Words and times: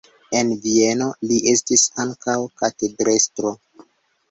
En 0.37 0.47
Vieno 0.63 1.09
li 1.33 1.37
estis 1.51 1.85
ankaŭ 2.05 2.37
katedrestro. 2.65 3.57